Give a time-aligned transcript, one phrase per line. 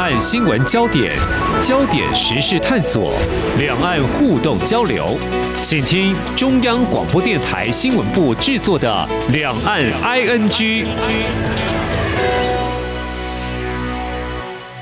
[0.00, 1.14] 岸新闻焦点，
[1.62, 3.12] 焦点时事探索，
[3.58, 5.18] 两岸互动交流，
[5.60, 10.48] 请听中央广播电台新闻部制作的《两岸 ING》。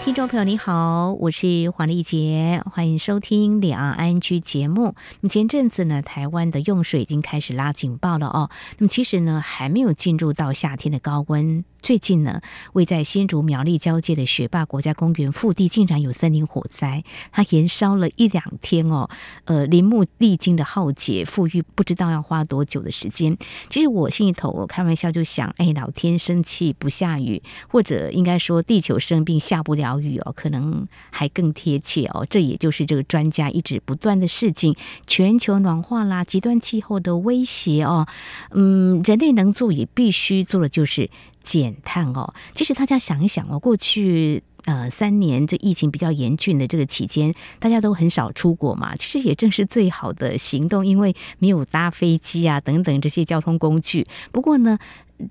[0.04, 4.95] 听众朋友，你好，我是黄丽杰，欢迎收听两岸 ING 节目。
[5.21, 8.50] 那么前阵子呢，台湾的用水已经开始拉警报了哦。
[8.79, 11.64] 那么其实呢，还没有进入到夏天的高温。
[11.80, 12.40] 最近呢，
[12.72, 19.08] 位在新竹苗栗交界的学霸国家公园腹地竟然有森林火灾，它延烧了一两天哦。
[19.44, 23.36] 呃，林木历经的浩劫，复育不知道要花多久的时间。
[23.68, 32.27] 其实我心里头，我开玩笑就想，哎，老天生气不下雨，或者应该说地球生病下不了雨哦，可能还更贴切哦。
[32.28, 34.75] 这也就是这个专家一直不断的示警，
[35.06, 38.06] 全球暖化啦，极端气候的威胁哦。
[38.50, 41.08] 嗯，人类能做也必须做的就是。
[41.48, 48.95] 减碳哦，其实大家想一想哦，过去呃三年这疫情比较严峻的这个期间，大家都很少出国嘛。
[48.97, 54.06] 其实也正是最好的行动，因为没有搭飞机啊等等这些交通工具。
[54.31, 54.78] 不过呢，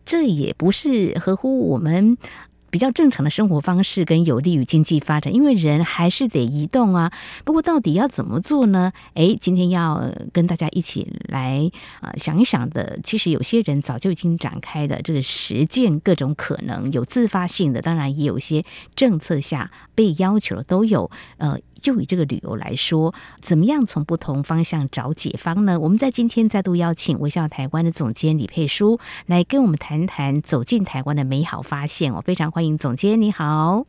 [0.03, 2.17] 这也不是合乎我们。
[2.70, 7.12] 比较正常的生活方式跟有利于经济发展，因为人还是得移动啊。
[7.44, 8.92] 不过到底要怎么做呢？
[9.14, 11.70] 诶，今天要跟大家一起来
[12.02, 18.64] 啊想一想的，其实有些人早就已经展开的这个实践各种可能，有自发性的，当然也有些
[18.95, 21.58] 政策下被要求的都有，呃。
[21.81, 25.80] 就以这个旅游来说，怎么样从不同方向找解方呢？
[25.80, 32.14] 我们在今天再度邀请微笑台湾的总监李佩书来跟我们谈谈走进台湾的美好发现。
[32.14, 33.86] 我非常欢迎总监，你好。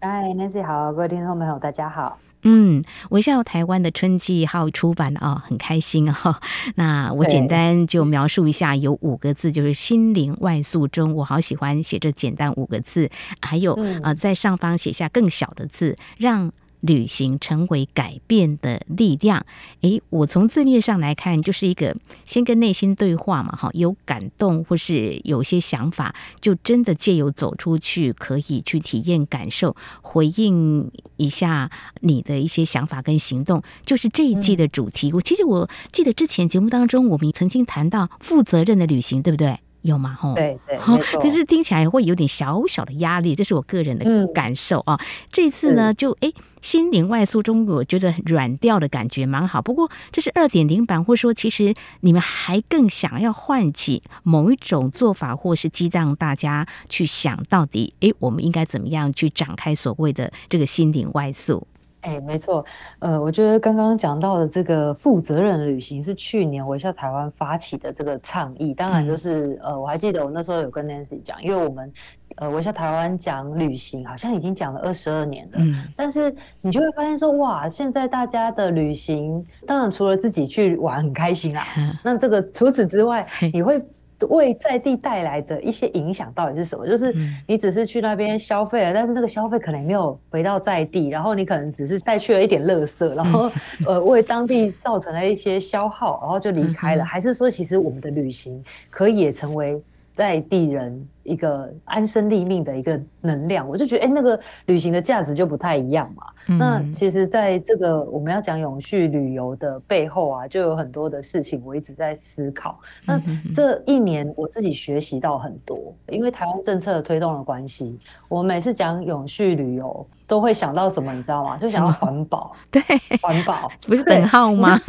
[0.00, 2.18] 嗨，Nancy 好，各位听众朋友，大家好。
[2.42, 6.40] 嗯，微笑台湾的春季号出版了啊，很开心啊。
[6.76, 11.14] 那我简单就描述一下，有五个字，就是心灵外宿中。
[11.14, 16.52] 我好喜欢写这简单五个字，还有啊，在上方写下更小的字，让。
[16.80, 19.44] 旅行成为改变的力量。
[19.80, 31.70] 诶，我从字面上来看，就是一个先跟内心对话嘛，哈，有感动或是有些想法，就真的借由走出去，可以去体验、感受、回应一下
[32.00, 35.12] 你的一些想法跟行动，就是这一季的主题。
[35.12, 39.58] 我其实我记得之前节目当中，我们曾经谈到负责任的旅行，对不对？
[39.86, 40.14] 有吗？
[40.18, 44.98] 吼，对对，可是听起来会有点小小的压力，这是我个人的感受啊。
[45.00, 49.62] 嗯、这次呢，就哎，心灵外宿中，我觉得软调的感觉蛮好。
[49.62, 61.66] 不过这是二点零版，或者说，其实你们还更想要唤起某一种做法，或是激荡大家去想到底，哎，我们应该怎么样去展开所谓的这个心灵外宿？
[62.06, 62.64] 哎、欸，没错，
[63.00, 71.92] 呃，我觉得刚刚讲到的这个负责任旅行是去年微笑台湾发起的这个倡议，当然就是、嗯、呃，我还记得我那时候有跟 Nancy 讲，因为我们
[72.36, 83.84] 呃微笑台湾讲旅行好像已经讲了二十二年了，嗯，但是你就会发现说，哇，现在大家的旅行，当然除了自己去玩很开心啦，嗯、那这个除此之外，你会。
[84.28, 86.86] 为在地带来的一些影响到底是什么？
[86.86, 87.14] 就是
[87.46, 93.50] 你只是去那边消费了，但是那个消费可能没有回到在地，然后你可能只是带去了一点垃圾，然后
[93.86, 97.04] 呃为当地造成了一些消耗，然后就离开了。
[97.04, 99.80] 还是说，其实我们的旅行可以也成为
[100.16, 103.68] 在地人一个安身立命的一个能量？
[103.68, 106.24] 我就觉得，哎，那个旅行的价值就不太一样嘛。
[106.58, 112.80] 那其实，在这个我们要讲永续旅游的背后啊，就有很多的事情我一直在思考。
[113.04, 113.20] 那
[113.54, 121.58] 这一年我自己学习到很多，因为台湾政策的推动的关系，我每次讲永续旅游都会想到什么，你知道吗？
[121.58, 122.52] 就想到环保。
[122.70, 122.80] 对，
[123.20, 124.80] 环保 不是等号吗？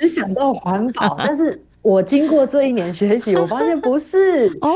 [0.00, 4.74] 只想到环保， 但是我经过这一年学习，我发现不是 哦。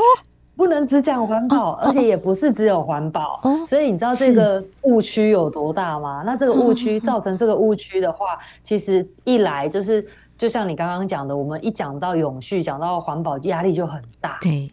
[0.53, 6.21] 不能只讲环保，而且也不是只有环保，哦、所以你知道这个误区有多大吗？
[6.23, 10.05] 那这个误区造成这个误区的话，其实一来就是
[10.37, 14.37] 就像你刚刚讲的，我们一讲到永续，讲到环保，压力就很大。
[14.39, 14.69] 对，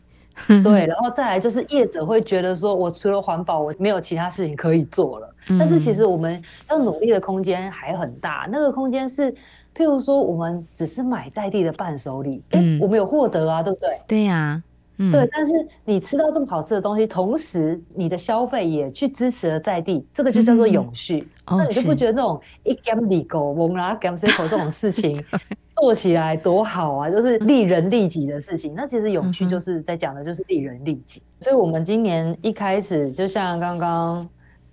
[0.63, 5.35] 对， 然后再来就是业者会觉得说，我除了环保，我没有其他事情可以做了。
[5.59, 9.35] 但是其实我们要努力的空间还很大，那个空间是，
[9.79, 13.89] 譬如说我们只是买在地的伴手礼，哎、欸，我们有获得啊，对不对？
[14.09, 14.61] 对呀。
[15.01, 15.53] 嗯、对，但是
[15.85, 21.19] 你吃到这么好吃的东西，同时你的消费也去支持了在地，这个就叫做永续。
[21.45, 25.17] 嗯、那你就不觉得这种一 gam 里狗，我们拿 gam c 口这种事情
[25.71, 27.09] 做起来多好啊？
[27.09, 28.75] 就是利人利己的事情。
[28.75, 31.21] 那其实永续就是在讲的就是利人利己。
[31.21, 34.29] 嗯、所以我们今年一开始，就像刚刚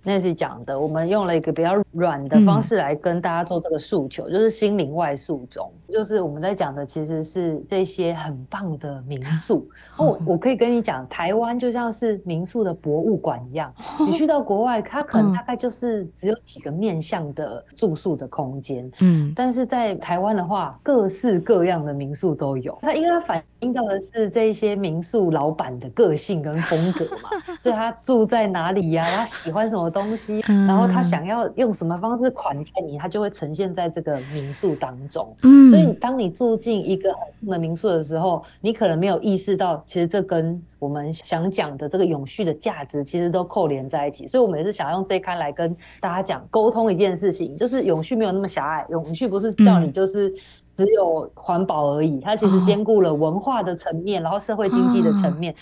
[0.06, 9.68] Nancy 讲的，我们用了一个比较软的方式来跟大家做这个诉求，嗯、就是心灵外诉中，就是我们在讲的其实是这些很棒的民宿。
[9.98, 22.78] 哦，我我可以跟你讲，台湾就像是民宿的博物馆一样，哦、 你去到国外，它可能大概就是只有几个面向的住宿的空间， 嗯，但是在台湾的话，各式各样的民宿都有。
[22.80, 29.16] 它因为它反映到的是这些民宿老板的个性跟风格嘛，所以他住在哪里呀、啊？
[29.16, 29.90] 他喜欢什么？
[29.96, 35.34] 东西，然后他想要用什么方式款待你，他就会呈现在这个民宿当中。
[35.42, 44.26] 嗯，所以当你住进一个很棒的民宿的时候，你可能没有意识到，其实这跟我们想讲的这个永续的价值，其实都扣连在一起。
[44.26, 50.30] 所以，我们也是想用这一刊来跟大家讲沟通一件事情，就是永续没有那么狭隘，永续不是叫你就是
[50.76, 55.54] 只有环保而已，它其实兼顾了文化的层面，然后社会经济的层面。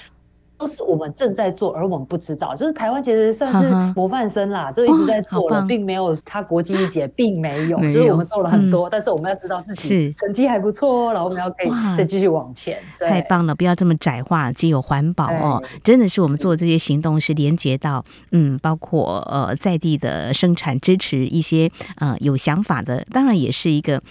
[0.57, 2.55] 都是我们正在做，而我们不知道。
[2.55, 7.79] 就是台湾其实算是模范生啦，就一直在做了，并没有他国际一姐，并没有。
[7.93, 12.79] 就是我们做了很多，但是我们要知道自己成绩还不错哦，然后我们要可以再继续往前。
[13.01, 24.03] 太棒了，不要这么窄化，既有环保哦，真的是我们做这些行动是连接到嗯，包括呃在地的生产支持一些呃有想法的，当然也是一个。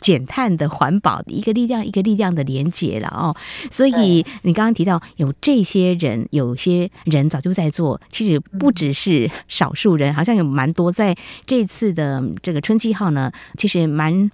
[0.00, 3.34] 减碳的环保一个力量，一个力量的连接了哦。
[3.70, 10.90] 所以你刚刚提到有这些人，有些人早就在做，其实不只是少数人，好像有蛮多。
[10.90, 11.14] 在
[11.46, 14.30] 这次的这个春季号呢，其实蛮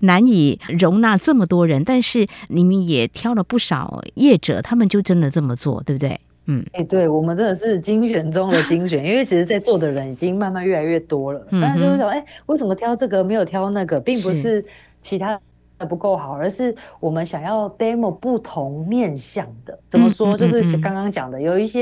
[0.00, 6.18] 难以容纳这么多人，但是你们也挑了不少业者，他们就真的这么做，对不对？
[6.46, 14.64] 嗯，哎，对我们真的是精选中的精选，因为其实在做的人已经慢慢越来越多了，但是就是说，哎，为什么挑这个没有挑那个，并不是。
[15.00, 15.40] 其他
[15.78, 19.78] 的不够好，而是我们想要 demo 不同面向的。
[19.86, 20.36] 怎么说？
[20.36, 21.80] 就是刚刚讲的，有一些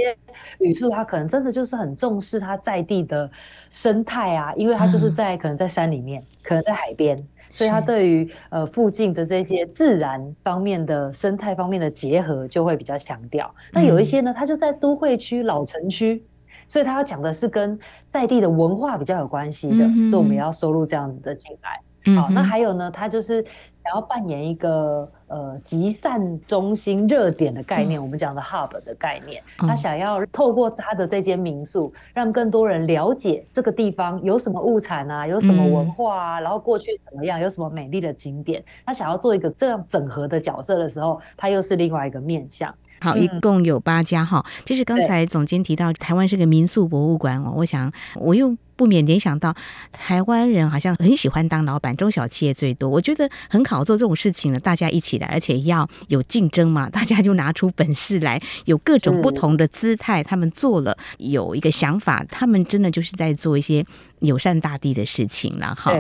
[0.59, 3.31] 语速，他可能真的就是很重视他在地的
[3.71, 13.53] 生态啊，因为他就是在可能在山里面，可能在海边，所以他对于呃附近的这些自然方面的生态方面的结合就会比较强调。
[13.73, 16.23] 那有一些呢，他就在都会区老城区，
[16.69, 17.79] 所以他要讲的是跟
[18.13, 21.81] 在地的文化比较有关系的，所以我们要收录这样子的进来。
[22.15, 22.91] 好，那还有呢？
[22.91, 23.43] 他就是
[23.83, 29.43] 想要扮演一个呃集散中心热点的概念，嗯、我们讲的 hub 的概念。
[29.57, 38.63] 他想要透过他的这间民宿，让更多人了解这个地方有什么物产啊，有什么文化啊，嗯、然后过去怎么样，有什么美丽的景点。
[38.85, 42.73] 他想要做一个这样整合的角色的时候，他又是另外一个面向。
[43.01, 44.45] 好，一共有八家哈。
[44.65, 47.53] 就是刚才总监提到，台湾是个民宿博物馆哦。
[47.57, 48.57] 我想我又。
[48.77, 49.55] 不免联想到
[49.91, 52.89] 台湾人好像很喜欢当老板，中小企业最多。
[52.89, 60.23] 我觉得很好做这种事情呢，大家一起来，而且要有竞争嘛，大家就拿出本事来，有各种不同的姿态。
[60.23, 63.85] 他们做了有一个想法，他们真的就是在做一些
[64.19, 65.75] 友善大地的事情了。
[65.75, 65.95] 哈，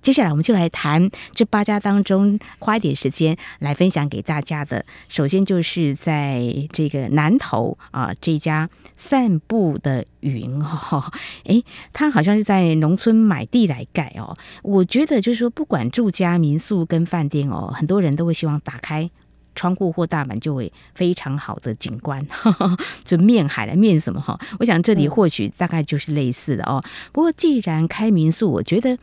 [0.00, 4.82] 接下来我们就来谈这八家当中，花一点时间来分享给大家的。
[5.10, 6.42] 首先就是在
[6.72, 11.12] 这个南头啊，这家散步的云哈，
[11.44, 12.22] 哎，他好。
[12.22, 19.10] 好像是在农村买地来盖哦，我觉得就是说，不管住家民宿跟饭店哦，很多人都会希望打开
[19.54, 22.26] 窗户或大门就会非常好的景观，
[23.04, 24.38] 就面海了，面什么哈？
[24.58, 26.82] 我想这里或许大概就是类似的哦。
[27.12, 28.98] 不过既然开民宿，我觉得。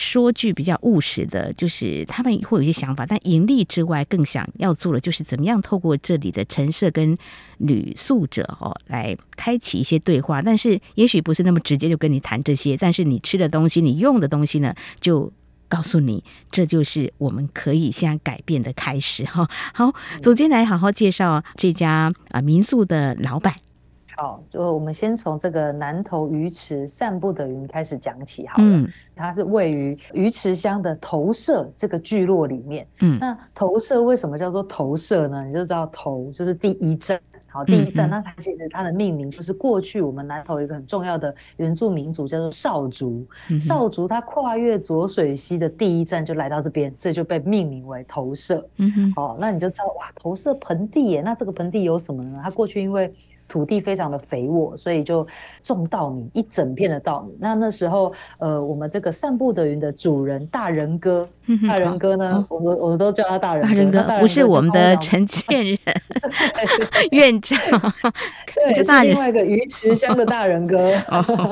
[0.00, 7.18] 说句比较务实的，就是他们会有一些想法，但盈利之外，更想要做的就是怎么样透过这里的陈设跟
[7.56, 10.40] 旅宿者哦，来开启一些对话。
[10.40, 15.32] 但是也许不是那么直接就跟你谈这些，但是你吃的东西，你用的东西呢，就
[15.68, 19.46] 告诉你，这就是我们可以现在改变的开始哈。
[19.74, 23.54] 好，总监来好好介绍这家啊民宿的老板。
[24.16, 28.64] 好，就我们先从这个南投鱼池散步的云开始讲起好了。
[28.64, 32.84] 嗯，它是位于鱼池乡的投射这个聚落里面。
[32.98, 35.44] 嗯，那投射为什么叫做投射呢？
[35.44, 37.20] 你就知道投就是第一站。
[37.58, 43.26] 好，第一站，那它其实它的命名就是过去我们南投一个很重要的原住民族叫做少族。
[43.58, 48.64] 少族它跨越浊水溪的第一站就来到这边，所以就被命名为投射。
[48.76, 51.20] 嗯哼，好，那你就知道哇，投射盆地耶。
[51.20, 52.38] 那这个盆地有什么呢？
[52.44, 53.12] 它过去因为
[53.48, 55.26] 土地非常的肥沃，所以就
[55.60, 57.36] 种稻米，一整片的稻米。
[57.40, 61.28] 那那时候，呃，我们这个散步的云的主人大仁哥，
[61.66, 63.68] 大仁哥呢，我们我们都叫他大仁哥。
[63.68, 65.78] 大仁哥不是我们的陈建 仁
[67.12, 67.58] 院长，
[68.54, 70.92] 对，是另外一个鱼池乡的大仁哥。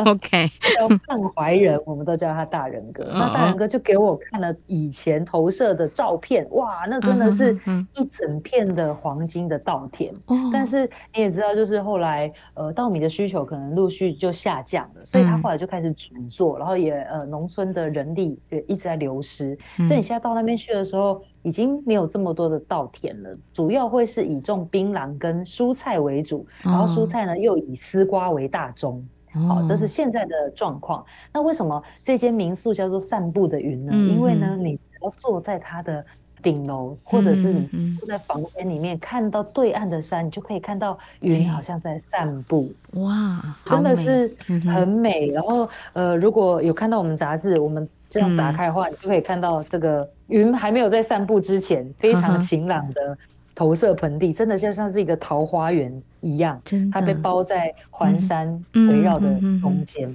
[0.05, 3.05] OK，叫范怀仁，我们都叫他大仁哥。
[3.05, 7.57] 那大仁哥就给我看了以前投射的照片，哇，那真的是
[7.95, 10.13] 一整片的黄金的稻田。
[10.53, 11.77] 但是你也知道，就是。
[11.87, 29.05] 后来呃稻米的需求可能陆续就下降了，所以他后来就开始转做，嗯、然后也呃农村的人力也一直在流失，嗯、所以你现在到那边去的时候，已经没有这么多的稻田了，主要会是以种槟榔跟蔬菜为主，然后蔬菜呢又以丝瓜为大宗。
[29.47, 31.05] 好，这是现在的状况。
[31.31, 33.93] 那为什么这间民宿叫做散步的云呢？
[33.95, 36.03] 嗯、因为呢，你只要坐在它的
[36.43, 42.73] 顶楼，或者是你坐在房间里面，看到对岸的山，你就可以看到云好像在散步。
[42.95, 44.35] 哇，真的是
[44.71, 45.27] 很美。
[45.27, 53.19] 然后，呃，如果有看到我们杂志，我们这样打开的话，你就可以看到这个云还没有在散步之前，非常晴朗的。
[53.59, 56.61] 投射盆地真的就像是一个桃花源一样，
[56.93, 59.31] 它被包在环山围绕的
[59.63, 60.15] 中间。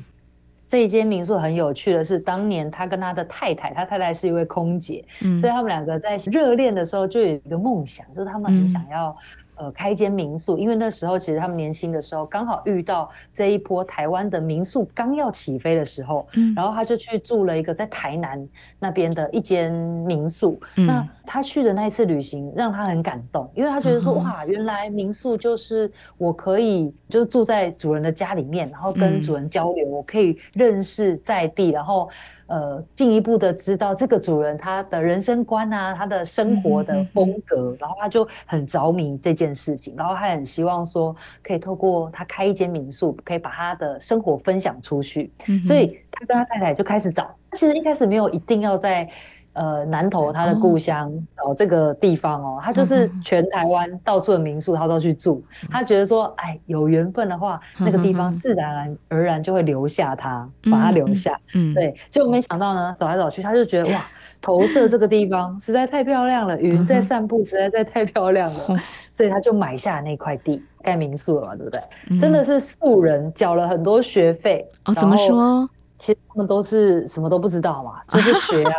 [0.67, 9.17] 这一间民宿很有趣的是，当年他跟他的太太，他太太是一位空姐，嗯、所以他们两个在热恋的时候就有一个梦想，就是他们很想要。
[9.61, 18.43] 呃，开一间民宿，因为那时候其实他们年轻的时候刚好遇到这一波台湾的民宿刚要起飞的时候，嗯，然后他就去住了一个在台南
[18.79, 20.59] 那边的一间民宿。
[20.77, 32.09] 嗯，那他去的那一次旅行让他很感动，因为他觉得说，嗯、哇，原来民宿就是我可以就是住在主人的家里面，然后跟主人交流，嗯、我可以认识在地，然后。
[32.51, 45.31] 呃，进一步的知道这个主人他的人生观啊，他的生活的风格，嗯嗯嗯，然后他就很着迷这件事情，然后他很希望说可以透过他开一间民宿，可以把他的生活分享出去，
[45.65, 49.09] 所以他跟他太太就开始找，其实一开始没有一定要在。
[49.53, 51.11] 呃，南投他的故乡
[51.43, 61.37] 哦这个地方哦，他就是全台湾到处的民宿他都去住，他觉得说，哎，有缘分的话，那个地方自然而然就会留下他，把他留下。
[61.53, 64.05] 嗯，对，结果没想到呢，找来找去，他就觉得哇，
[64.39, 68.79] 投射这个地方实在太漂亮了，云在散步实在在太漂亮了，
[69.11, 72.17] 所以他就买下那块地盖民宿了嘛，对不对？
[72.17, 75.69] 真的是素人缴了很多学费哦，怎么说？
[76.01, 78.73] 其实他们都是什么都不知道嘛，就是 学啊，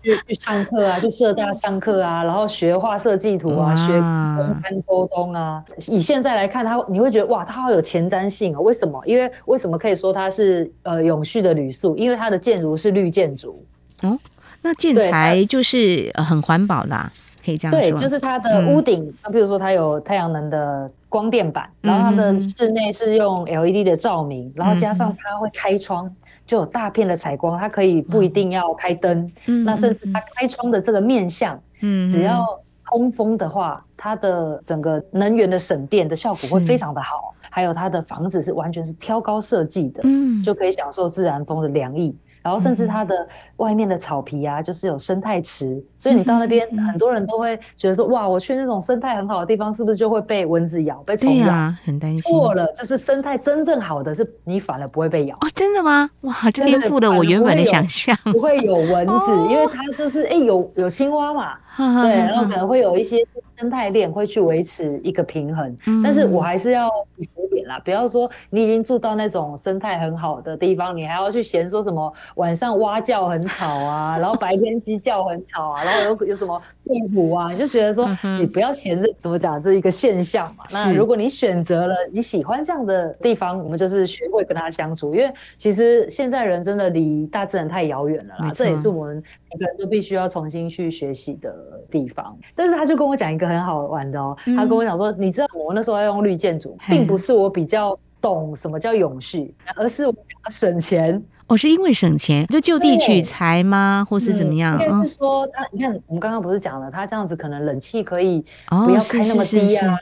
[0.00, 3.92] 去去上课啊，去社大上课啊，然后学画设计图啊，哇学
[4.36, 5.60] 公开沟通啊。
[5.88, 8.62] 以现在来看，他你会觉得哇，他好有前瞻性啊、喔。
[8.62, 9.02] 为什么？
[9.04, 11.96] 因为为什么可以说它是呃永续的旅宿？
[11.96, 13.66] 因为它的建筑是绿建筑。
[14.02, 14.16] 哦，
[14.62, 17.10] 那建材就是很环保啦，
[17.48, 17.80] 可以这样说。
[17.80, 26.14] 对，就是它的屋顶，那、嗯、比如说它有太阳能的光电板，然后它的室内是用 LED 的照明，嗯、然后加上它会开窗。
[26.44, 32.42] 就有大片的采光，它可以不一定要开灯，嗯、那甚至它开窗的这个面向，嗯，只要
[32.86, 37.34] 通风的话，它的整个能源的省电的效果会非常的好。
[37.42, 42.16] 是还有它的房子是完全是挑高设计的，嗯，就可以享受自然风的凉意。
[42.48, 51.74] 然后甚至它的外面的草皮啊，就是有生态池，所以你到那边，很多人都会觉得说，哇，我去那种生态很好的地方，是不是就会被蚊子咬、被虫咬？
[51.84, 52.22] 很担心。
[52.22, 55.36] 错了，就是生态真正好的是，你反而不会被咬。
[55.36, 56.08] 哦，真的吗？
[56.22, 58.16] 哇，这颠覆了我原本的想象。
[58.24, 61.52] 不会有蚊子，因为它就是哎，有有青蛙嘛，
[62.02, 63.24] 对，然后可能会有一些。
[63.58, 78.08] 生态链会去维持一个平衡，嗯、但是我还是要提点啦，不要说你已经住到那种生态很好的地方，你还要去嫌说什么晚上蛙叫很吵啊，然后白天鸡叫很吵啊，然后有有什么壁虎啊，你就觉得说
[78.38, 80.64] 你不要嫌这怎么讲这一个现象嘛。
[80.72, 91.52] 那如果你选择了你喜欢这样的地方，我们就是学会跟他相处，因为其实现在人真的离大自然太遥远了啦，这也是我们每个人都必须要重新去学习的
[91.90, 92.38] 地方。
[92.54, 93.48] 但是他就跟我讲一个。
[93.48, 101.24] 很好玩的哦，他跟我讲说，你知道我那时候要用绿建筑，并不是我比较懂什么叫永续，而是我要省钱。
[101.46, 104.06] 哦是因为省钱，就就地取材吗？
[104.06, 104.78] 或是怎么样？
[104.78, 109.96] 应该是说他，你看我们刚刚不是讲了，他这样子可能冷气可以不要开那么低啊。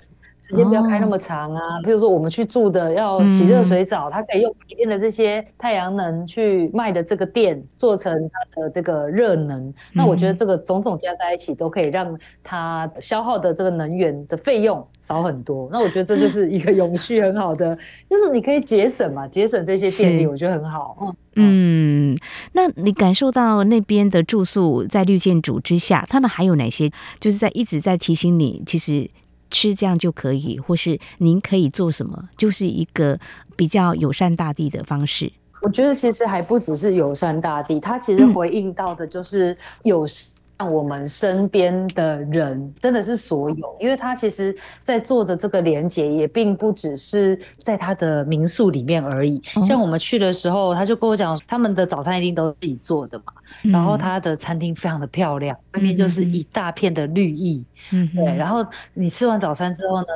[0.48, 9.74] 时间不要开那么长啊，比如说我们去住的要洗热水澡，它可以用白天的这些太阳能去卖的这个电做成它的这个热能。
[9.92, 15.68] 那我觉得这个种种加在一起，都可以让它消耗的这个能源的费用少很多。
[15.72, 17.76] 那我觉得这就 是一个永续很好的，
[18.08, 20.96] 就是你可以节省嘛，节省这些电力，我觉得很好。
[21.00, 22.18] 嗯嗯，
[22.52, 26.88] 那你感受到那边的住宿在绿建筑之下，他们还有哪些？
[27.18, 29.10] 就是在一直在提醒你，其实。
[29.56, 33.18] 吃这样就可以，或是您可以做什么，就是一个
[33.56, 35.32] 比较友善大地的方式。
[35.62, 40.26] 我觉得其实还不只是友善大地，它其实回应到的就是友善。
[40.58, 49.38] 让我们身边的人真的是所有，因为他其实在做的这个连接也并不只是在他的民宿里面而已。
[49.42, 53.24] 像我们去的时候，他就跟我讲，他们的早餐一定都是自己做的嘛，
[53.62, 58.24] 然后他的餐厅非常的漂亮，外面就是一大片的绿意，对。
[58.34, 60.06] 然后你吃完早餐之后呢，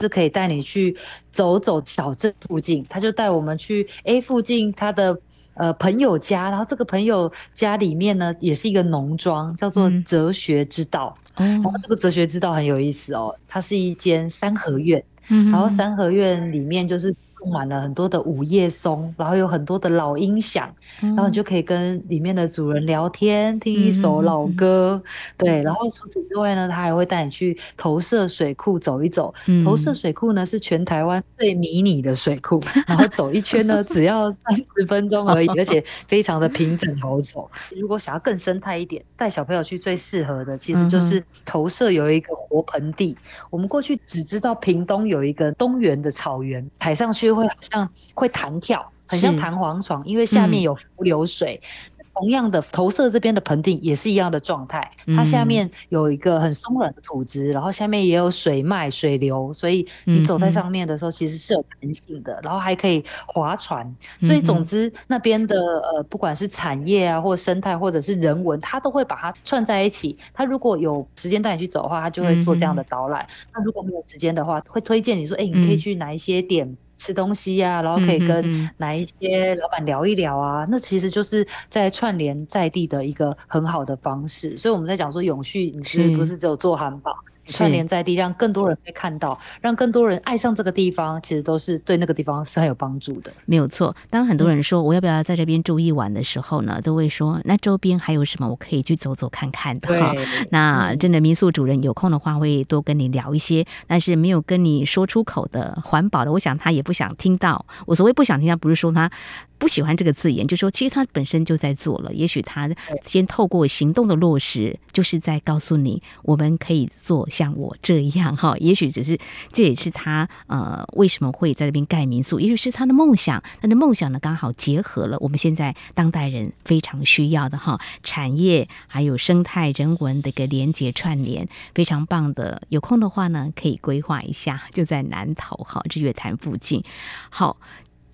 [0.00, 0.96] 是可以带你去
[1.32, 5.18] 走走小镇附近，他就带我们去 A 附近他的
[5.58, 11.14] 呃朋友家，然后这个朋友家里面呢也是一个农庄，叫做哲学之道。
[11.36, 17.14] 嗯、然后这个哲学之道很有意思哦，它是一间三合院，嗯、然后三合院里面就是。
[17.38, 20.68] 种满了很多的午夜松，然后有很多的老音响，
[21.02, 25.62] 嗯、然后你就可以跟里面的主人聊天，听一首老歌，嗯、对。
[25.62, 29.32] 然后除此之外呢，他还会带你去投射水库走一走。
[29.46, 37.48] 嗯、投射水库呢是全台湾最迷你的水库，嗯、 然后走一圈呢只要三十分钟而已， 而且非常的平整好走。
[37.76, 43.12] 如果想要更生态一点，带小朋友去最适合的其实就是投射有一个活盆地。
[43.12, 47.27] 嗯、我们过去只知道屏东有一个东园的草原，台上去。
[47.28, 51.60] 就会好像会弹跳，很像弹簧床，因为下面有浮流水。
[51.62, 63.86] 嗯同样的投射这边的盆地也是一样的状态，它下面有一个很松软的土质，然后下面也有水脉水流，所以你走在上面的时候其实是有弹性的，然后还可以划船。
[64.20, 70.18] 所以总之那边的呃不管是产业啊或生态或者是人文，它都会把它串在一起。
[70.34, 73.24] 它如果有时间带你去走的话，它就会做这样的导览。
[73.54, 76.76] 那如果没有时间的话，会推荐你说，哎，你可以去哪一些点。
[76.98, 84.56] 吃东西呀、啊，然后可以跟哪一些老板聊一聊啊，嗯嗯，那其实就是在串联在地的一个很好的方式。
[84.58, 87.16] 所以我们在讲说永续，你是不是只有做汉堡？
[87.52, 93.32] 串联在地，让更多人被看到，让更多人爱上这个地方，其实都是对那个地方是很有帮助的。
[93.46, 93.94] 没有错。
[94.10, 100.14] 当很多人说我要不要在这边住一晚的时候呢，都会说那周边还有什么我可以去走走看看的哈。
[100.50, 107.64] 那真的民宿主人有空的话会多跟你聊一些，但是没有跟你说出口的环保的，我想他也不想听到。
[107.86, 109.10] 我所谓不想听到，不是说他。
[109.58, 112.12] 不喜欢这个字眼，就说其实他本身就在做了。
[112.14, 112.70] 也许他
[113.04, 118.56] 先透过行动的落实，就是在告诉你，我们可以做像我这样哈。
[118.62, 119.18] 也许只是
[119.52, 123.42] 这也是他呃为什么会在这边盖民宿，也许是他的梦想。
[123.60, 132.62] 他的梦想呢，刚好结合了我们现在当代人非常需要的哈产业还有生态人文的一个连接串联，非常棒的。
[132.68, 136.84] 有空的话呢，可以规划一下，就在南投哈日月潭附近。
[137.28, 137.56] 好，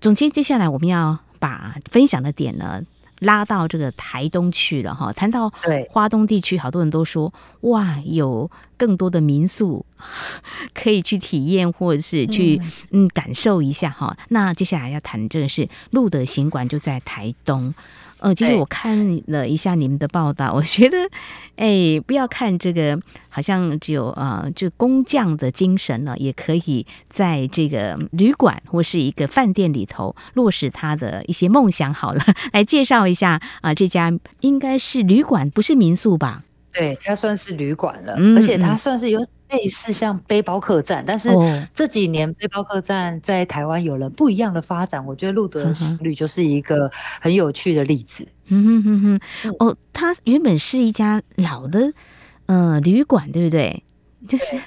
[0.01, 1.24] 总监，接下来我们要。
[1.39, 2.81] 把分享的点呢
[3.19, 5.13] 拉到这个台东去了哈。
[5.13, 5.51] 谈到
[5.89, 9.85] 花东地区，好多人都说哇，有更多的民宿
[10.73, 14.17] 可以去体验或者是去嗯感受一下哈。
[14.29, 17.73] 那接下来要谈这个是路德行馆，就在台东。
[18.19, 20.97] 呃，其实我看了一下你们的报道， 我觉得，
[21.57, 22.99] 哎，不要看这个，
[23.29, 31.93] 好像只有呃，就工匠的精神呢，也可以在这个旅馆或是一个饭店里头落实他的一些梦想。
[31.93, 32.23] 好了，
[32.53, 36.43] 来介绍一下啊，呃，这家应该是旅馆，不是民宿吧？
[36.71, 39.25] 对，它算是旅馆了，而且它算是有。
[39.55, 41.29] 类似像背包客栈，但是
[41.73, 45.05] 这几年背包客栈在台湾有了不一样的发展。
[45.05, 46.91] 我觉得路德行旅就是一个
[47.21, 48.27] 很有趣的例子。
[48.47, 51.93] 嗯哼哼哼，哦，它原本是一家老的
[52.45, 53.83] 呃旅馆，对不对？
[54.27, 54.57] 就是，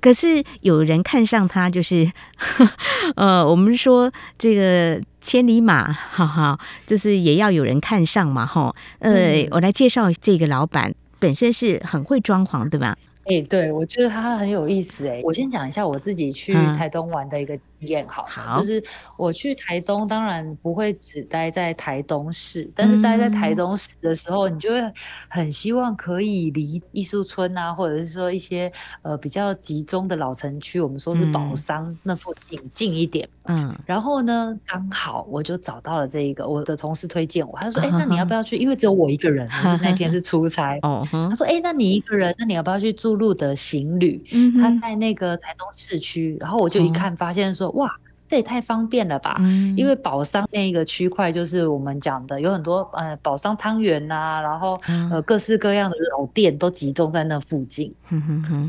[0.00, 2.10] 可是有人看上它，就是
[3.16, 8.74] 呃，我们说这个千里马，哈哈，就是也要有人看上嘛，哈。
[9.00, 12.96] 呃，我来介绍这个老板，本身是很会装潢，对吧？
[13.26, 15.20] 哎、欸，对，我觉得他很有意思哎。
[15.24, 18.82] 我先讲一下我自己去台东玩的一个经验，好，好，就是
[19.16, 24.92] 我去台东，当然不会只待在台东市，但是待在台东市的时候，嗯、你就会
[25.28, 28.70] 很希望可以离艺术村啊，或者是说一些
[29.00, 33.26] 呃比较集中的老城区，我们说是宝山那附近近一点。
[33.46, 38.56] 嗯，然后呢，刚好我就找到了这一个，我的同事推荐我，他说，哎、欸，那你要不要去？
[38.56, 39.48] 因为只有我一个人，
[39.80, 40.78] 那天是出差。
[40.84, 43.14] 哦，他说，哎、欸，那你一个人，那你要不要去住？
[43.14, 47.90] 路的行旅，嗯他在那个台东市区，然后我就一看，发现说，哇，
[48.28, 49.36] 这也太方便了吧！
[49.76, 54.76] 因为宝商那个区块，就是我们讲的有很多呃宝山汤圆呐，然后
[55.10, 57.94] 呃各式各样的老店都集中在那附近。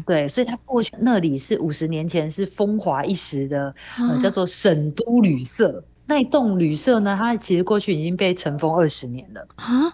[0.06, 5.84] 对，所以它过去那里是五十年前是风华一时的，呃，叫做省都旅社。
[6.06, 9.94] 那一栋旅社呢，它其实过去已经被尘封二十年了啊！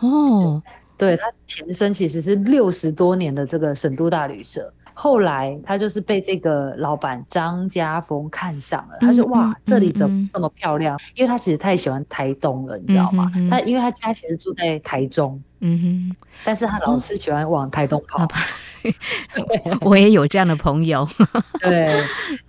[0.00, 0.62] 哦。
[0.96, 4.70] 对，它前身其实是六十多年的这个省都大旅社，
[5.02, 13.32] 后来他就是被这个老板张家峰看上了，他说：“哇，这里怎么这么漂亮？”因为他其实太喜欢台东了，你知道吗？
[13.50, 15.42] 他因为他家其实住在台中。
[15.60, 18.28] 嗯哼，但是他老是喜欢往台东跑。
[19.80, 21.08] 我也有这样的朋友。
[21.60, 21.90] 对，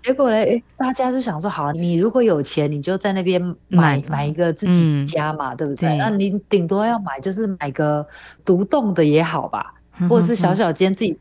[0.03, 0.37] 结果呢，
[0.75, 5.87] 大家就想说，好，你如果有钱，你就在那边买买，买一个自己家嘛，嗯、对不对？
[5.87, 8.05] 对，那你顶多要买就是买个
[8.43, 9.73] 独栋的也好吧。
[10.09, 11.17] 或者是小小间自己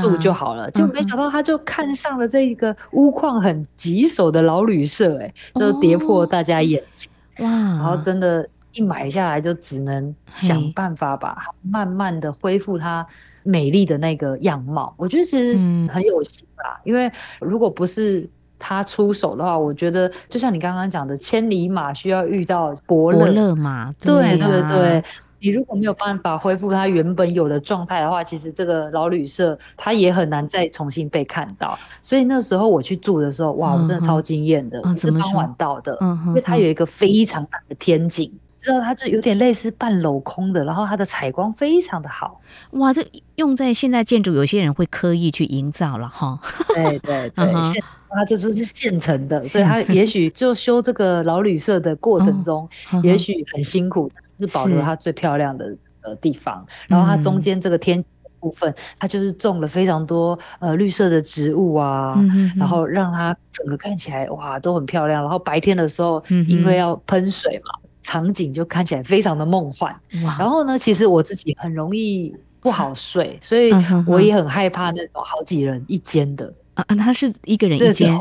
[0.00, 0.70] 住就好了。
[0.70, 7.10] 就没想到他就看上了这一个屋况很棘手的老旅社，哎，就跌破大家眼睛。
[7.38, 7.48] 哇！
[7.48, 13.06] 然后真的，一买下来就只能想办法把它慢慢的恢复它
[13.42, 14.92] 美丽的那个样貌。
[14.96, 18.28] 我觉得其实很有心吧，因为如果不是。
[18.62, 25.02] 他出手的话，我觉得就像你刚刚讲的，千里马需要遇到伯乐，伯乐嘛，对对对。
[25.40, 31.78] 你如果没有办法恢复它原本有的状态的话，其实这个老旅社它也很难再重新被看到。
[32.02, 42.40] 所以那时候我去住的时候，哇，我真的超惊艳的，嗯、是傍晚到的，嗯、因为它有一个非常大的天井，知道它就有点类似半镂空的，然后它的采光非常的好。
[42.72, 43.02] 哇，这
[43.36, 46.38] 用在现在建筑，有些人会刻意去营造了哈。
[46.74, 47.44] 对对对。
[47.46, 47.74] 嗯
[48.12, 56.66] 它这就是现成的，所以它也许就修这个老旅社的过程中，哦、也许很辛苦，是保留它最漂亮的呃地方。
[56.88, 58.04] 然后它中间这个天
[58.40, 62.18] 部分，它就是种了非常多呃绿色的植物啊，
[62.56, 65.22] 然后让它整个看起来哇都很漂亮。
[65.22, 69.94] 然后白天的时候，因为要喷水嘛，嗯、场景就看起来非常的梦幻。
[70.38, 73.70] 然后呢，其实我自己很容易不好睡，所以
[74.06, 76.50] 我也很害怕那种好几人一间的。
[76.74, 78.18] 啊，他是一个人一间，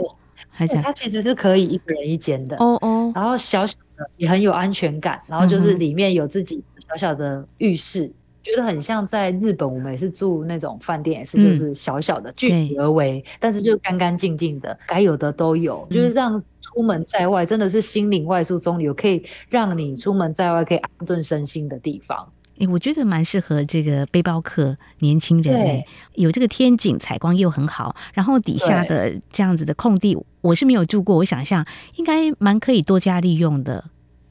[0.60, 3.10] 还是它其实是可以一个人一间的哦哦。
[3.16, 8.12] 然后小小的也很有安全感，然后就是里面有自己小小的浴室，
[8.44, 22.30] 觉得很像在日本，我们也是住那种饭店，也是就是小小的，具体而为，但是就干干净净的，该有的都有，就是让出门在外真的是心灵外出中有可以让你出门在外可以安顿身心的地方。
[22.60, 33.86] 哎，我觉得蛮适合这个背包客年轻人哎，有这个天井，采光又很好，然后底下的这样子的空地，我是没有住过，我想象应该蛮可以多加利用的，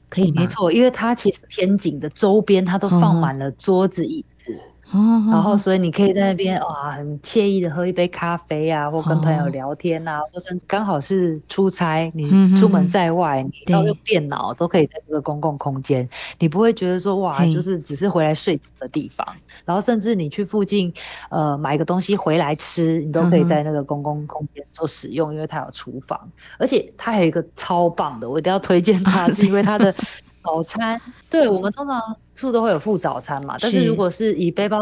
[0.09, 0.41] 可以吗？
[0.41, 4.53] 没错，因为它其实天井的周边它都放满了桌子椅子。
[4.53, 19.23] 哦哦，然后所以你可以在那边哇，很惬意的喝一杯咖啡啊，或跟朋友聊天啊，或者刚好是出差，你出门在外，你要用电脑都可以在这个公共空间，你不会觉得说哇，就是只是回来睡的地方。
[19.63, 20.91] 然后甚至你去附近
[21.29, 26.19] 呃买个东西回来吃，你都可以在那个公共空间做使用，因为它有厨房，
[26.57, 29.93] 而且它还有一个超棒的，我一定要推荐它， 是因为它的。
[30.41, 30.99] 早餐，
[31.29, 32.01] 对，我们通常
[32.41, 34.77] 住都会有附早餐嘛，但是如果是以背包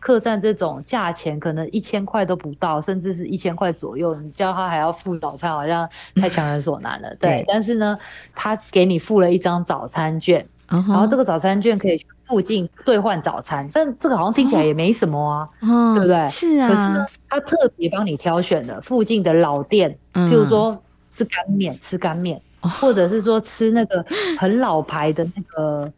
[0.00, 7.08] 客栈这种价钱，可能一千块都不到，甚至是一千块左右，你叫他还要付早餐，好像太强人所难了。
[7.20, 7.98] 对，对，但是呢，
[8.34, 16.28] 他给你付了一张早餐券，然后这个早餐券可以去附近兑换早餐，但这个好像听起来也没什么啊，对不对？
[16.28, 16.68] 是啊。
[16.68, 22.40] 可是呢，他特别帮你挑选的附近的老店，譬如说是干面，吃干面。
[22.62, 24.04] 或者是说吃那个
[24.38, 25.92] 很老牌的那个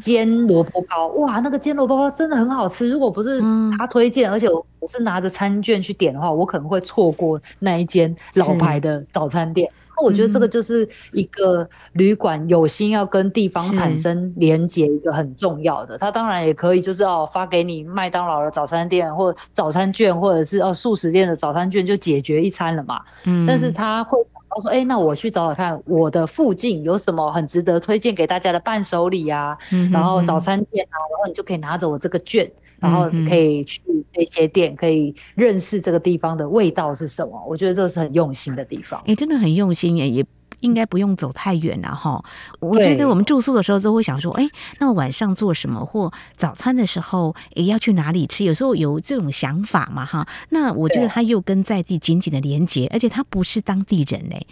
[0.00, 2.90] 煎萝卜糕，哇，那个煎萝卜糕真的很好吃。
[2.90, 3.40] 如果不是
[3.78, 9.70] 他推荐，而且我我是拿着餐券去点的话，我可能会错过那一间老牌的早餐店。
[9.96, 15.98] 那我觉得这个就是一个旅馆有心要跟地方产生连接一个很重要的。
[15.98, 23.00] 他当然也可以就是哦发给你麦当劳的早餐店或早餐券，或者是哦素食店的早餐券就解决一餐了嘛。
[23.24, 24.18] 嗯，但是他会。
[24.56, 29.56] 我说：“哎、欸，那我去找找看，我的附近有什么很值得推荐给大家的伴手礼啊？
[29.92, 33.80] 然后早餐店啊，然后你就可以拿着我这个券，然后可以去
[34.14, 37.42] 那些店，可以认识这个地方的味道是什么。
[37.46, 38.98] 我觉得这是很用心的地方。
[39.00, 40.24] 哎、欸，真的很用心耶，也。”
[40.60, 42.22] 应该不用走太远了哈。
[42.60, 45.84] 我觉得我们住宿的时候都会想说，哎，那晚上做什么？
[45.84, 48.44] 或早餐的时候，哎，要去哪里吃？
[48.44, 50.26] 有时候有这种想法嘛哈。
[50.50, 54.46] 那我觉得他又跟在地紧紧的连接，而且他不是当地人嘞，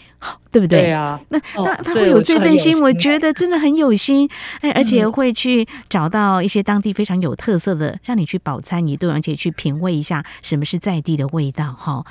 [0.56, 0.84] 对不对？
[0.84, 1.20] 对啊。
[1.28, 4.26] 那那他会有这份心，我觉得真的很有心。
[4.62, 12.02] 哎，而且会去找到一些当地非常有特色的，让你去饱餐一顿，而且去品味一下什么是在地的味道哈。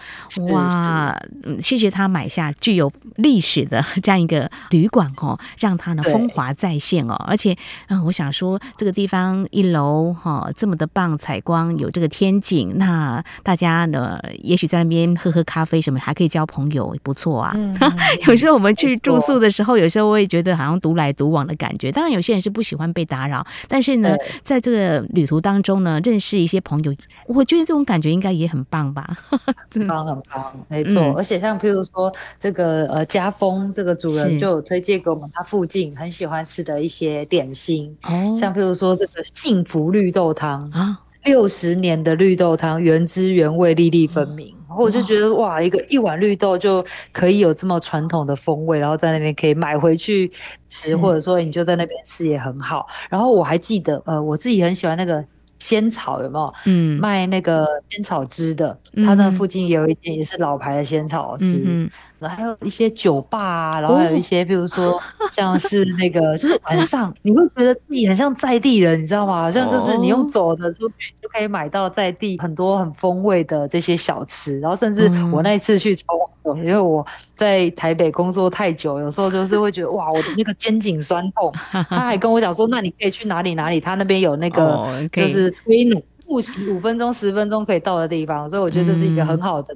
[0.52, 1.18] 哇，
[1.60, 3.84] 谢谢他买下具有历史的。
[4.04, 17.54] 这样一个旅馆哦，让它呢风华再现哦，而且嗯，我想说这个地方一楼哈这么的棒，采光有这个天井，那大家呢也许在那边喝喝咖啡什么，还可以交朋友，不错啊。
[17.56, 17.74] 嗯、
[18.36, 21.90] 有时候我们去住宿的时候，有时候我也觉得好像独来独往的感觉。
[21.90, 26.94] 当然有些人是不喜欢被打扰，但是呢，在这个旅途当中呢，认识一些朋友，
[27.28, 29.18] 我觉得这种感觉应该也很棒吧。
[29.72, 31.02] 很棒，很棒，没错。
[31.02, 33.72] 嗯、而且像譬如说这个呃家风。
[33.74, 44.54] 这个主人就有推荐给我们他附近很喜欢吃的一些点心，哦像譬如说这个幸福绿豆汤啊，六十年的绿豆汤，原汁原味，粒粒分明。
[44.76, 50.30] 然后我就觉得哇，一个一碗绿豆就可以有这么传统的风味，然后在那边可以买回去
[50.68, 52.86] 吃，或者说你就在那边吃也很好。
[53.10, 55.24] 然后我还记得，呃，我自己很喜欢那个
[55.60, 56.54] 仙草有没有？
[56.66, 61.64] 嗯，卖那个仙草汁的，它那附近有一间也是老牌的仙草汁。
[61.66, 61.90] 嗯
[62.22, 65.00] 还有一些酒吧啊，然后还有一些，比如说
[65.32, 69.42] 像是那个，就是晚上你会觉得自己很像在地人，你知道吗？
[69.42, 74.60] 好像就是你用走的出去就可以买到在地很多很风味的这些小吃。
[74.60, 76.04] 然后甚至我那一次去超
[76.44, 81.54] 市，因为我在台北工作太久，有时候就是会觉得哇，我的那个肩颈酸痛。
[81.90, 89.76] 他还跟我讲说，那你可以去哪里哪里，他那边有那个就是推努步行五分钟十分钟可以到的地方，所以我觉得这是一个很好的。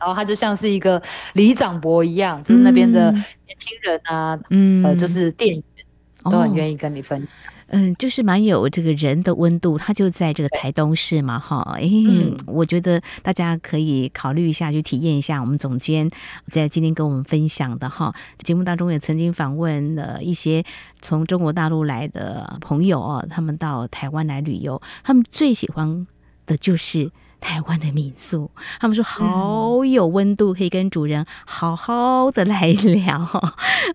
[0.00, 1.00] 然后他就像是一个
[1.34, 5.62] 里长伯一样，就是那边的年轻人啊，嗯，呃，就是店员
[6.24, 7.28] 都很愿意跟你分享。
[7.72, 9.78] 嗯，就是蛮有这个人的温度。
[9.78, 16.10] 他就在这个台东市嘛，哈，哎，嗯，我觉得大家可以考虑一下，去体验一下我们总监
[16.48, 18.12] 在今天跟我们分享的哈。
[18.38, 20.64] 节目当中也曾经访问了一些
[21.00, 26.06] 从中国大陆来的朋友哦，他们到台湾来旅游，他们最喜欢
[26.46, 27.10] 的就是。
[27.40, 33.26] 台湾的民宿，他们说好有温度，可以跟主人好好的来聊。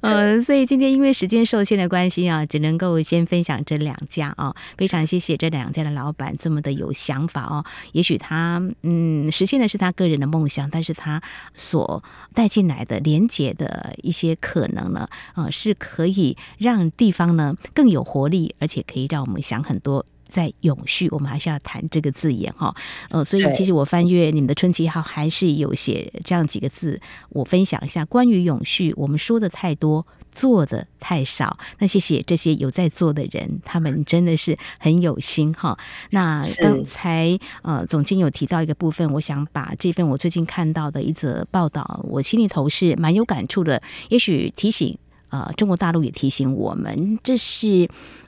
[0.01, 4.53] 嗯、 呃，所以今天因为时间受限的关系啊，只能够先分享这两家啊。
[4.77, 7.63] 非常谢谢这两家的老板这么的有想法哦。
[7.93, 11.21] 也许他嗯实现的是他个人的梦想，但是他
[11.55, 12.03] 所
[12.34, 20.05] 带进来的连接的一些可能呢，呃，是可以让地方呢更有活力，而且可以让我们想很多。
[20.27, 22.75] 在永续，我们还是要谈这个字眼哈，
[23.09, 28.93] 呃，所以其实我翻阅你们的春季号，还是有写这样几个字，我分享一下关于永续。
[28.97, 31.57] 我们说的太多，做的太少。
[31.79, 35.77] 那谢谢这些有在做的人，他们真的是很有心哈。
[36.09, 43.81] 那刚才呃总监有提到一个部分，我想把这份我最近看到的一则报道，我心里头是蛮有感触的。
[44.09, 44.97] 也许提醒
[45.29, 47.88] 呃中国大陆也提醒我们，这是。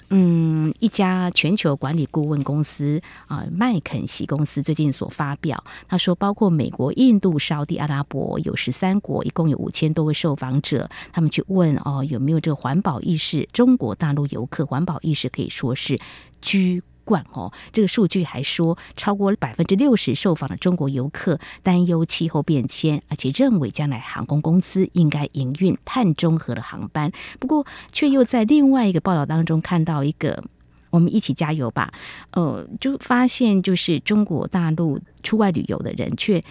[0.09, 13.47] 嗯，一家全球管理顾问公司啊，麦肯锡公司最近所发表，他说，包括美国、印度、沙地阿拉伯有十三国，一共有五千多位受访者，他们去问哦，有没有这个环保意识？
[13.51, 15.99] 中国大陆游客环保意识可以说是
[16.41, 16.81] 居。
[17.07, 27.09] 管哦，这个数据还说，超过百分之六十受访的中国游客担忧气候变迁，而且认为将来航空公司应该营运碳中和的航班。
[27.39, 30.43] 不过，却又在另外一个报道当中看到一个，
[30.89, 31.89] 我们一起加油吧。
[32.31, 36.43] 呃，就发现就是中国大陆出外旅游的人却。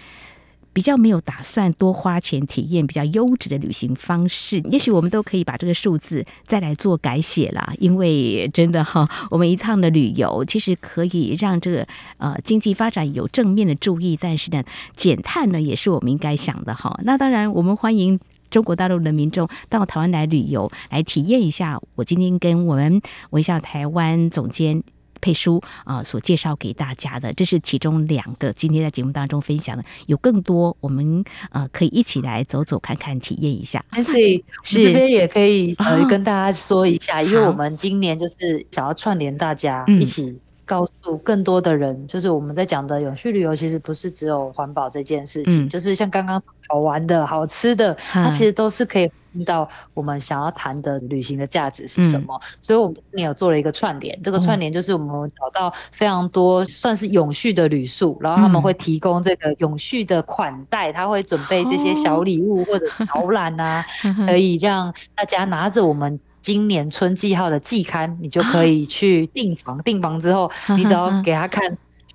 [0.77, 11.87] 比较没有打算多花钱体验比较优质的旅行方式，也许我们都可以把这个数字再来做改写了，因为真的哈，我们一趟的旅游其实可以让这个
[12.19, 14.63] 呃经济发展有正面的注意，但是呢，
[14.95, 16.99] 减碳呢也是我们应该想的哈。
[17.03, 18.19] 那当然，我们欢迎
[18.51, 24.83] 中国大陆的民众到台湾来旅游，来体验一下我今天跟我们微笑台湾总监。
[25.19, 28.51] 佩书啊，所介绍给大家的，这是其中两个。
[28.53, 33.83] 今天在节目当中分享的，有更多，我们呃可以一起来走走看看，体验一下。
[34.05, 40.39] 所以 这边也可以呃 跟大家说一下，因为我们今年就是想要串联大家一起。
[40.67, 52.37] 告诉更多的人，就是我们在讲的永续旅游，其实不是只有环保这件事情，嗯、就是像刚刚好玩的好吃的，它其实都是可以听到我们想要谈的旅行的价值是什么。
[52.43, 63.85] 嗯、所以，我们今年有做了一个串联，这个串联就是我们找到非常多算是永续的旅宿，然后他们会提供这个永续的款待，他会准备这些小礼物或者导览啊，
[64.27, 66.19] 可以让大家拿着我们。
[66.47, 69.77] 今年春季号的季刊，你就可以去订房。
[69.79, 71.61] 订房之后，你只要 给他看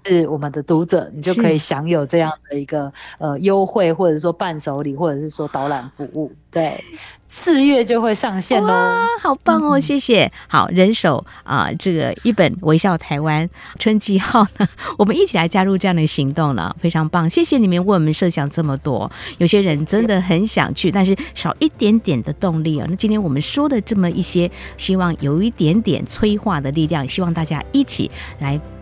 [0.05, 6.33] 是我们的读者，你就可以享有这样的一个呃优惠，或者说伴手礼，或者是说导览服务。
[6.51, 6.85] 对，
[7.29, 9.81] 四月就会上线喽，好棒哦！
[9.81, 10.31] 谢谢。
[10.49, 17.31] 好，人手啊、呃，这个一本《微笑台湾春季号》呢，我们一起来加入这样的行动了，非常棒！
[17.31, 19.11] 谢谢你们为我们设想这么多。
[19.39, 22.87] 有些人真的很想去，但是少一点点的动力啊。
[22.87, 28.11] 那今天我们说的这么一些，希望有一点点催化的力量，希望大家一起
[28.41, 28.61] 来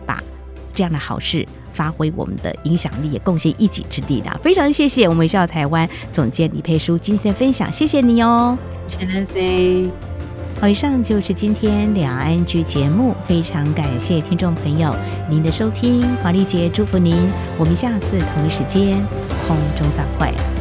[0.73, 1.47] 这样的好事。
[1.73, 8.57] 发挥我们的影响力，也贡献一己之力的，非常谢谢我们微笑台湾总监李佩书今天的分享，谢谢你哦，
[8.87, 9.89] 谢谢 Nancy。
[10.59, 14.93] 好，以上就是今天两岸 ING 节目，非常感谢听众朋友
[15.29, 17.15] 您的收听，华丽姐祝福您，
[17.57, 19.01] 我们下次同一时间
[19.47, 20.60] 空中再会。